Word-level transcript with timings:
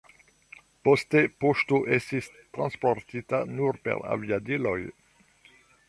Poste 0.87 1.21
poŝto 1.43 1.79
estis 1.99 2.31
transportita 2.57 3.43
nur 3.59 3.81
per 3.87 4.05
aviadiloj. 4.17 4.79